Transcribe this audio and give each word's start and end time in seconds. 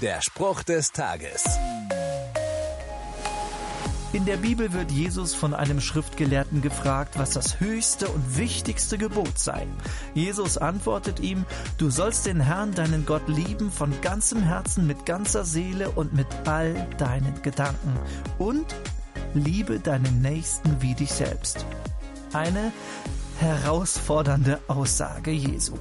Der 0.00 0.22
Spruch 0.22 0.62
des 0.62 0.92
Tages. 0.92 1.44
In 4.14 4.24
der 4.24 4.38
Bibel 4.38 4.72
wird 4.72 4.90
Jesus 4.90 5.34
von 5.34 5.52
einem 5.52 5.78
Schriftgelehrten 5.78 6.62
gefragt, 6.62 7.18
was 7.18 7.32
das 7.32 7.60
höchste 7.60 8.08
und 8.08 8.38
wichtigste 8.38 8.96
Gebot 8.96 9.38
sei. 9.38 9.66
Jesus 10.14 10.56
antwortet 10.56 11.20
ihm, 11.20 11.44
du 11.76 11.90
sollst 11.90 12.24
den 12.24 12.40
Herrn, 12.40 12.72
deinen 12.72 13.04
Gott 13.04 13.28
lieben 13.28 13.70
von 13.70 13.92
ganzem 14.00 14.42
Herzen, 14.42 14.86
mit 14.86 15.04
ganzer 15.04 15.44
Seele 15.44 15.90
und 15.90 16.14
mit 16.14 16.26
all 16.46 16.88
deinen 16.96 17.42
Gedanken. 17.42 17.92
Und 18.38 18.74
liebe 19.34 19.80
deinen 19.80 20.22
Nächsten 20.22 20.80
wie 20.80 20.94
dich 20.94 21.12
selbst. 21.12 21.66
Eine 22.32 22.72
herausfordernde 23.40 24.60
Aussage 24.68 25.30
Jesu. 25.30 25.72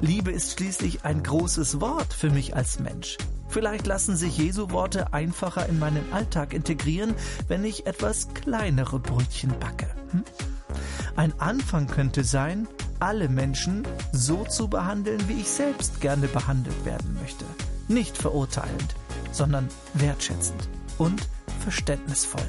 Liebe 0.00 0.30
ist 0.30 0.52
schließlich 0.52 1.04
ein 1.04 1.24
großes 1.24 1.80
Wort 1.80 2.14
für 2.14 2.30
mich 2.30 2.54
als 2.54 2.78
Mensch. 2.78 3.18
Vielleicht 3.48 3.88
lassen 3.88 4.16
sich 4.16 4.38
Jesu 4.38 4.70
Worte 4.70 5.12
einfacher 5.12 5.68
in 5.68 5.80
meinen 5.80 6.12
Alltag 6.12 6.54
integrieren, 6.54 7.14
wenn 7.48 7.64
ich 7.64 7.86
etwas 7.86 8.32
kleinere 8.32 9.00
Brötchen 9.00 9.52
backe. 9.58 9.88
Hm? 10.12 10.24
Ein 11.16 11.40
Anfang 11.40 11.88
könnte 11.88 12.22
sein, 12.22 12.68
alle 13.00 13.28
Menschen 13.28 13.82
so 14.12 14.44
zu 14.44 14.68
behandeln, 14.68 15.20
wie 15.28 15.40
ich 15.40 15.50
selbst 15.50 16.00
gerne 16.00 16.28
behandelt 16.28 16.84
werden 16.84 17.18
möchte. 17.20 17.44
Nicht 17.88 18.16
verurteilend, 18.16 18.94
sondern 19.32 19.68
wertschätzend 19.94 20.68
und 20.98 21.28
verständnisvoll. 21.58 22.48